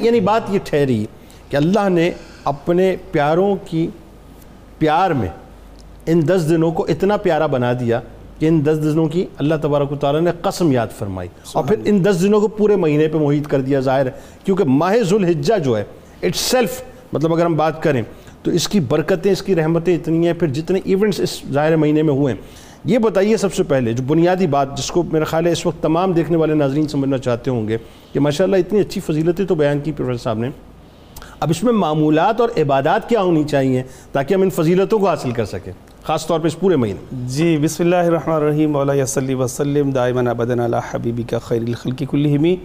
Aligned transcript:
یعنی 0.00 0.20
بات 0.20 0.42
یہ 0.48 0.58
ٹھہری 0.64 1.06
کہ 1.48 1.56
اللہ 1.56 1.88
نے 1.88 2.10
اپنے 2.44 2.96
پیاروں 3.12 3.56
کی 3.64 3.86
پیار 4.78 5.10
میں 5.10 5.28
ان 6.06 6.28
دس 6.28 6.46
دنوں 6.48 6.70
کو 6.72 6.86
اتنا 6.88 7.16
پیارا 7.16 7.46
بنا 7.46 7.72
دیا 7.72 8.00
کہ 8.38 8.46
ان 8.48 8.64
دس 8.66 8.78
دنوں 8.82 9.06
کی 9.06 9.26
اللہ 9.38 9.54
تبارک 9.62 9.92
و 9.92 9.96
تعالیٰ 9.96 10.20
نے 10.20 10.30
قسم 10.42 10.72
یاد 10.72 10.86
فرمائی۔ 10.98 11.28
اور 11.52 11.64
پھر 11.64 11.76
ان 11.84 12.04
دس 12.04 12.22
دنوں 12.22 12.40
کو 12.40 12.48
پورے 12.48 12.76
مہینے 12.76 13.08
پہ 13.08 13.18
محیط 13.18 13.46
کر 13.48 13.60
دیا 13.60 13.80
ظاہر 13.80 14.06
ہے 14.06 14.10
کیونکہ 14.44 14.64
ماہ 14.64 14.96
ذوالحجہ 15.02 15.58
جو 15.58 15.78
ہے 15.78 15.84
اٹ 16.22 16.36
سیلف 16.36 16.82
مطلب 17.12 17.34
اگر 17.34 17.44
ہم 17.44 17.54
بات 17.54 17.82
کریں 17.82 18.02
تو 18.42 18.50
اس 18.50 18.68
کی 18.68 18.80
برکتیں، 18.80 19.30
اس 19.32 19.42
کی 19.42 19.54
رحمتیں 19.56 19.94
اتنی 19.94 20.26
ہیں، 20.26 20.34
پھر 20.34 20.48
جتنے 20.48 20.80
ایونٹس 20.84 21.20
اس 21.20 21.40
ظاہر 21.52 21.76
مہینے 21.76 22.02
میں 22.02 22.14
ہوئے 22.14 22.32
ہیں، 22.32 22.40
یہ 22.84 22.98
بتائیے 22.98 23.36
سب 23.36 23.54
سے 23.54 23.62
پہلے 23.62 23.92
جو 23.92 24.02
بنیادی 24.06 24.46
بات 24.46 24.76
جس 24.78 24.90
کو 24.90 25.02
میرا 25.12 25.24
خیال 25.24 25.46
ہے 25.46 25.52
اس 25.52 25.64
وقت 25.66 25.82
تمام 25.82 26.12
دیکھنے 26.12 26.36
والے 26.36 26.54
ناظرین 26.54 26.88
سمجھنا 26.88 27.18
چاہتے 27.18 27.50
ہوں 27.50 27.68
گے 27.68 27.76
کہ 28.12 28.20
ماشاءاللہ 28.20 28.56
اتنی 28.56 28.80
اچھی 28.80 29.00
فضیلتیں 29.00 29.44
تو 29.44 29.54
بیان 29.54 29.80
کی 29.80 29.92
پروفیسر 29.92 30.22
صاحب 30.22 30.38
نے۔ 30.38 30.50
اب 31.40 31.50
اس 31.50 31.62
میں 31.62 31.72
معمولات 31.72 32.40
اور 32.40 32.48
عبادات 32.60 33.08
کیا 33.08 33.22
ہونی 33.22 33.44
چاہیے 33.50 33.82
تاکہ 34.12 34.34
ہم 34.34 34.42
ان 34.42 34.50
فضیلتوں 34.50 34.98
کو 34.98 35.08
حاصل 35.08 35.30
کر 35.30 35.44
سکیں، 35.44 35.72
خاص 36.02 36.26
طور 36.26 36.40
پہ 36.40 36.46
اس 36.46 36.58
پورے 36.60 36.76
مہینے۔ 36.76 37.16
جی 37.28 37.56
بسم 37.62 37.84
اللہ 37.84 37.96
الرحمن 37.96 38.34
الرحیم 38.34 38.72
مولا 38.72 39.04
صلی 39.06 39.34
وسلم، 39.34 39.90
دائما 39.90 40.30
ابدن 40.30 40.60
علی 40.60 40.76
حبیبی 40.90 41.22
کا 41.22 41.38
خیر 41.38 41.62
الخلق 41.62 42.02
کلہمی 42.10 42.56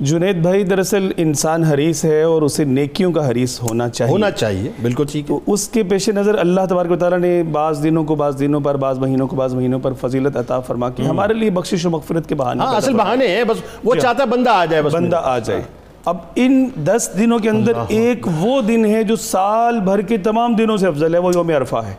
جنید 0.00 0.36
بھائی 0.36 0.64
دراصل 0.64 1.12
انسان 1.16 1.64
حریص 1.64 2.04
ہے 2.04 2.22
اور 2.22 2.42
اسے 2.42 2.64
نیکیوں 2.64 3.12
کا 3.12 3.28
حریص 3.28 3.62
ہونا 3.62 3.88
چاہیے۔ 3.88 4.12
ہونا 4.12 4.30
چاہیے 4.30 4.70
بالکل 4.82 5.04
ٹھیک 5.12 5.30
ہے۔ 5.30 5.36
اس 5.46 5.68
کے 5.68 5.82
پیش 5.82 6.08
نظر 6.08 6.38
اللہ 6.38 6.60
تبارک 6.68 6.90
و 6.90 6.96
تعالیٰ 6.96 7.18
نے 7.18 7.42
بعض 7.52 7.82
دنوں 7.82 8.04
کو 8.04 8.14
بعض 8.14 8.40
دنوں 8.40 8.60
پر 8.60 8.76
بعض 8.76 8.98
مہینوں 8.98 9.26
کو 9.26 9.36
بعض 9.36 9.54
مہینوں 9.54 9.78
پر 9.78 9.92
فضیلت 9.92 10.36
عطا 10.36 10.60
فرما 10.60 10.90
کی۔ 10.90 11.06
ہمارے 11.06 11.34
لیے 11.34 11.50
بخشش 11.50 11.86
و 11.86 11.90
مغفرت 11.90 12.28
کے 12.28 12.34
بہانے 12.34 12.64
ہاں 12.64 12.74
اصل 12.74 12.94
بہانے 12.94 13.28
ہیں 13.28 13.44
بس 13.44 13.56
وہ 13.84 13.94
چاہتا 13.94 14.22
ہے 14.22 14.28
بندہ 14.28 14.50
آ 14.50 14.64
جائے 14.64 14.82
بس 14.82 14.94
بندہ 14.94 15.20
آ 15.24 15.38
جائے۔ 15.38 15.62
اب 16.06 16.16
ان 16.34 16.68
دس 16.84 17.10
دنوں 17.18 17.38
کے 17.38 17.50
اندر 17.50 17.72
ایک 17.88 18.26
وہ 18.40 18.60
دن 18.62 18.84
ہے 18.84 19.02
جو 19.02 19.16
سال 19.16 19.80
بھر 19.80 20.00
کے 20.00 20.16
تمام 20.18 20.54
دنوں 20.54 20.76
سے 20.76 20.86
افضل 20.86 21.14
ہے 21.14 21.18
وہ 21.18 21.32
یوم 21.34 21.50
عرفہ 21.50 21.76
ہے۔ 21.76 21.94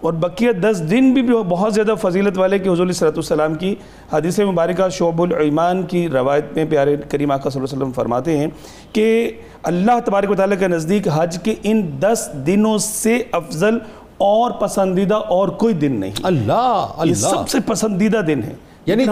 اور 0.00 0.12
بقیہ 0.12 0.52
دس 0.52 0.82
دن 0.90 1.12
بھی 1.12 1.22
بہت 1.48 1.74
زیادہ 1.74 1.94
فضیلت 2.00 2.38
والے 2.38 2.58
کہ 2.58 2.68
حضور 2.68 2.86
علیہ 2.86 3.18
وسلم 3.18 3.54
کی 3.54 3.74
حدیث 4.12 4.40
مبارکہ 4.40 4.88
شعب 4.88 5.22
الایمان 5.22 5.82
کی 5.82 6.08
روایت 6.08 6.44
میں 6.56 6.64
پیارے 6.64 6.96
کریم 7.08 7.30
آقا 7.30 7.50
صلی 7.50 7.60
اللہ 7.60 7.72
علیہ 7.72 7.82
وسلم 7.82 7.92
فرماتے 7.92 8.38
ہیں 8.38 8.46
کہ 8.92 9.30
اللہ 9.62 10.00
تبارک 10.04 10.30
و 10.30 10.34
تعالیٰ 10.34 10.58
کے 10.58 10.68
نزدیک 10.68 11.08
حج 11.14 11.38
کے 11.42 11.54
ان 11.62 11.90
دس 12.00 12.28
دنوں 12.46 12.78
سے 12.78 13.22
افضل 13.32 13.78
اور 14.18 14.50
پسندیدہ 14.50 15.14
اور 15.14 15.48
کوئی 15.48 15.74
دن 15.74 16.00
نہیں۔ 16.00 16.12
اللہ 16.22 16.86
یہ 16.96 17.00
اللہ۔ 17.00 17.14
سب 17.14 17.48
سے 17.48 17.58
پسندیدہ 17.66 18.18
دن 18.18 18.42
ہے۔ 18.44 18.52
یعنی 18.88 19.04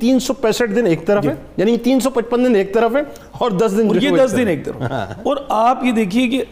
تین 0.00 0.20
سو 0.20 0.32
پینسٹھ 0.32 0.72
دن 0.72 0.86
ایک 0.86 1.06
طرف 1.06 1.24
ہے 1.24 1.34
یعنی 1.56 1.76
تین 1.76 2.00
سو 2.00 2.10
پچپن 2.10 2.44
دن 2.44 2.54
ایک 2.54 2.74
طرف 2.74 2.96
ہے 2.96 3.00
اور 3.32 3.50
دس 3.50 3.76
دن 3.76 3.88
یہ 4.02 4.10
دس 4.10 4.36
دن 4.36 4.48
ایک 4.48 4.64
طرف۔ 4.64 4.82
اور 5.22 5.36
آپ 5.48 5.84
یہ 5.84 5.92
دیکھیے 5.92 6.28
کہ 6.28 6.44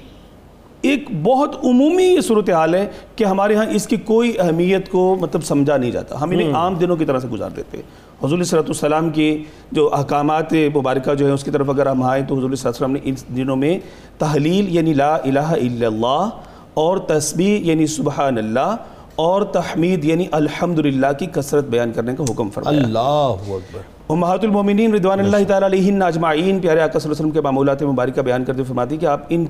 ایک 0.82 1.08
بہت 1.22 1.56
عمومی 1.64 2.04
یہ 2.04 2.20
صورتحال 2.20 2.74
ہے 2.74 2.86
کہ 3.16 3.24
ہمارے 3.24 3.54
ہاں 3.54 3.64
اس 3.70 3.86
کی 3.86 3.96
کوئی 3.96 4.32
اہمیت 4.38 4.90
کو 4.90 5.16
مطلب 5.20 5.44
سمجھا 5.44 5.76
نہیں 5.76 5.90
جاتا۔ 5.90 6.20
ہم 6.20 6.30
انہیں 6.30 6.52
عام 6.52 6.74
دنوں 6.74 6.96
کی 6.96 7.04
طرح 7.04 7.18
سے 7.18 7.28
گزار 7.28 7.50
دیتے 7.50 7.76
ہیں۔ 7.76 7.84
حضور 8.24 8.42
صلی 8.42 8.58
اللہ 8.58 8.86
علیہ 8.86 8.96
وسلم 8.96 9.10
کی 9.10 9.44
جو 9.72 9.94
احکامات 9.94 10.52
مبارکہ 10.52 11.14
جو 11.14 11.26
ہے 11.26 11.32
اس 11.32 11.44
کی 11.44 11.50
طرف 11.50 11.70
اگر 11.70 11.86
ہم 11.86 12.02
آئیں 12.02 12.24
تو 12.28 12.38
حضور 12.38 12.54
صلی 12.54 12.68
اللہ 12.68 12.86
علیہ 12.86 12.96
وسلم 12.96 13.14
نے 13.14 13.30
ان 13.30 13.36
دنوں 13.36 13.56
میں 13.56 13.78
تحلیل 14.18 14.74
یعنی 14.74 14.92
لا 14.92 15.14
الہ 15.14 15.40
الا 15.40 15.86
اللہ 15.86 16.28
اور 16.74 16.98
تسبیح 16.98 17.58
یعنی 17.62 17.86
سبحان 17.86 18.38
اللہ 18.38 18.76
اور 19.16 19.42
تحمید 19.42 20.04
یعنی 20.04 20.26
الحمدللہ 20.32 21.06
کی 21.18 21.26
کثرت 21.26 21.64
بیان 21.64 21.92
کرنے 21.92 22.14
کا 22.14 22.24
حکم 22.30 22.50
فرمایا۔ 22.50 22.80
اللہ 22.80 22.98
اکبر۔ 22.98 23.80
امہات 24.08 24.44
المومنین 24.44 24.94
رضوان 24.94 25.20
اللہ 25.20 25.36
تعالیٰ 25.48 25.68
علیہن 25.68 26.02
اجمعین 26.02 26.60
پیارے 26.60 26.80
آقا 26.80 26.98
صلی 26.98 26.98
اللہ 26.98 26.98
علیہ 26.98 27.10
وسلم 27.10 27.30
کے 27.30 27.40
معمولات 27.40 27.82
مبارکہ 27.82 28.22
بیان 28.22 28.44
کرتے 28.44 28.62
فرماتی 28.62 28.96
کہ 28.96 29.06
آپ 29.06 29.20
ان 29.28 29.44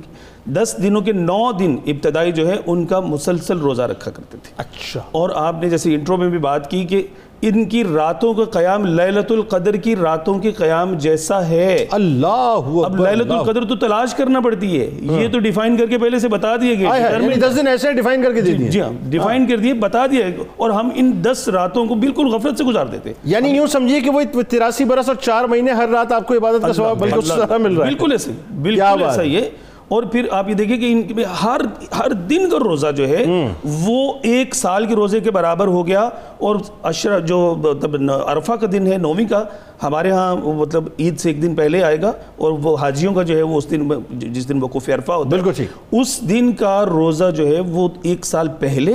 دس 0.46 0.74
دنوں 0.82 1.00
کے 1.00 1.12
نو 1.12 1.52
دن 1.52 1.76
ابتدائی 1.86 2.32
جو 2.32 2.48
ہے 2.48 2.56
ان 2.66 2.86
کا 2.86 3.00
مسلسل 3.00 3.58
روزہ 3.58 3.82
رکھا 3.82 4.10
کرتے 4.10 4.38
تھے۔ 4.42 4.54
اچھا۔ 4.56 5.00
اور 5.12 5.30
آپ 5.34 5.56
نے 5.60 5.70
جیسے 5.70 5.94
انٹرو 5.94 6.16
میں 6.16 6.28
بھی 6.28 6.38
بات 6.38 6.70
کی 6.70 6.84
کہ 6.84 7.06
ان 7.42 7.64
کی 7.64 7.84
راتوں 7.84 8.34
کا 8.34 8.44
قیام 8.44 8.86
لیلت 8.86 9.32
القدر 9.32 9.74
کی 9.76 9.96
راتوں 9.96 10.38
کے 10.38 10.52
قیام 10.52 10.94
جیسا 10.94 11.48
ہے۔ 11.48 11.86
اللہ 11.90 12.58
اب 12.84 13.06
لیلت 13.06 13.30
القدر 13.30 13.64
تو 13.64 13.76
تلاش 13.76 14.14
کرنا 14.14 14.40
پڑتی 14.40 14.80
ہے۔ 14.80 14.90
یہ 15.22 15.28
تو 15.32 15.38
ڈیفائن 15.38 15.76
کر 15.76 15.86
کے 15.86 15.98
پہلے 15.98 16.18
سے 16.18 16.28
بتا 16.28 16.56
دیے 16.56 16.78
گئے۔ 16.78 16.86
یعنی 16.86 17.34
دس 17.34 17.56
دن 17.56 17.66
ایسے 17.66 17.92
ڈیفائن 17.92 18.22
کر 18.22 18.32
کے 18.32 18.40
دے 18.40 18.52
دیے۔ 18.52 18.68
جی 18.68 18.80
ہاں 18.80 18.92
ڈیفائن 19.10 19.46
کر 19.46 19.56
دیے 19.56 19.74
بتا 19.74 20.06
دیا 20.06 20.26
اور 20.56 20.70
ہم 20.70 20.88
ان 20.94 21.24
دس 21.24 21.48
راتوں 21.48 21.86
کو 21.86 21.94
بالکل 21.94 22.26
غفلت 22.26 22.58
سے 22.58 22.64
گزار 22.64 22.86
دیتے۔ 22.86 23.12
یعنی 23.24 23.48
یوں 23.48 23.66
سمجھیے 23.66 24.00
کہ 24.00 24.10
وہ 24.10 24.22
تراسی 24.48 24.84
برس 24.84 25.08
اور 25.08 25.16
چار 25.16 25.44
مہینے 25.44 25.72
ہر 25.72 25.88
رات 25.88 26.12
آپ 26.12 26.26
کو 26.26 26.34
عبادت 26.34 26.62
کا 26.62 26.72
ثواب 26.72 26.98
بلکہ 26.98 27.58
مل 27.58 27.72
رہا 27.74 27.86
ہے۔ 27.86 27.90
بالکل 27.90 28.12
ایسے 28.12 28.30
بالکل 28.62 29.02
ایسا 29.02 29.22
ہی 29.22 29.36
ہے۔ 29.36 29.50
اور 29.88 30.02
پھر 30.02 30.26
آپ 30.30 30.48
یہ 30.48 30.54
دیکھیں 30.54 30.76
کہ 30.76 30.92
ان 30.92 31.02
کے 31.04 31.24
ہر 31.42 31.60
ہر 31.92 32.12
دن 32.30 32.48
کا 32.50 32.58
روزہ 32.58 32.86
جو 32.96 33.08
ہے 33.08 33.24
وہ 33.80 33.98
ایک 34.22 34.54
سال 34.54 34.86
کے 34.86 34.94
روزے 34.94 35.20
کے 35.20 35.30
برابر 35.30 35.66
ہو 35.66 35.86
گیا 35.86 36.00
اور 36.38 36.56
عشرہ 36.82 37.18
جو 37.20 37.38
مطلب 37.58 37.96
عرفہ 38.26 38.52
کا 38.52 38.66
دن 38.72 38.86
ہے 38.86 38.96
نومی 38.98 39.24
کا 39.24 39.42
ہمارے 39.82 40.10
ہاں 40.10 40.34
مطلب 40.54 40.84
عید 40.98 41.18
سے 41.18 41.28
ایک 41.28 41.42
دن 41.42 41.54
پہلے 41.54 41.82
آئے 41.82 42.00
گا 42.02 42.12
اور 42.36 42.52
وہ 42.62 42.76
حاجیوں 42.76 43.14
کا 43.14 43.22
جو 43.22 43.36
ہے 43.36 43.42
وہ 43.42 43.58
اس 43.58 43.70
دن 43.70 43.88
جس 44.10 44.48
دن 44.48 44.62
وقوف 44.62 44.88
عرفہ 44.88 45.12
ہوتا 45.12 45.28
ہے۔ 45.28 45.30
بالکل 45.32 45.52
ٹھیک 45.52 45.68
اس 45.92 46.18
دن 46.28 46.52
کا 46.52 46.84
روزہ 46.86 47.30
جو 47.36 47.46
ہے 47.46 47.60
وہ 47.60 47.88
ایک 48.02 48.26
سال 48.26 48.48
پہلے 48.58 48.94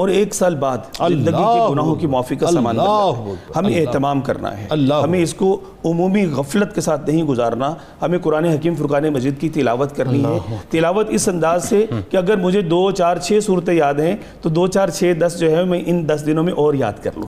اور 0.00 0.08
ایک 0.08 0.34
سال 0.34 0.54
بعد 0.54 0.78
زندگی 1.08 1.32
کے 1.32 1.72
گناہوں 1.72 1.94
کی 1.94 2.06
معافی 2.06 2.36
کا 2.36 2.46
سامان 2.46 2.76
ہمیں 3.56 3.70
اہتمام 3.86 4.20
کرنا 4.20 4.56
ہے۔ 4.58 4.66
ہمیں 5.04 5.22
اس 5.22 5.34
کو 5.34 5.60
عمومی 5.84 6.26
غفلت 6.26 6.74
کے 6.74 6.80
ساتھ 6.80 7.10
نہیں 7.10 7.22
گزارنا۔ 7.22 7.74
ہمیں 8.02 8.18
قرآن 8.18 8.44
حکیم 8.44 8.74
فرقان 8.74 9.08
مجید 9.12 9.40
کی 9.40 9.48
تلاوت 9.48 9.96
کرنی 9.96 10.24
ہے۔ 10.24 10.38
تلاوت 10.70 11.06
اس 11.10 11.28
انداز 11.28 11.68
سے 11.68 11.86
کہ 12.10 12.16
اگر 12.16 12.36
مجھے 12.36 12.60
دو 12.60 12.90
چار 12.90 13.16
چھ 13.16 13.38
صورتیں 13.42 13.74
یاد 13.74 13.94
ہیں 13.94 14.16
تو 14.42 14.48
دو 14.48 14.66
چار 14.66 14.88
چھ 14.88 15.12
دس 15.20 15.36
جو 15.38 15.56
ہے 15.56 15.64
میں 15.64 15.82
ان 15.86 16.08
دس 16.08 16.22
دنوں 16.26 16.44
میں 16.44 16.52
اور 16.52 16.74
یاد 16.74 16.92
کر 17.02 17.10
لوں۔ 17.10 17.18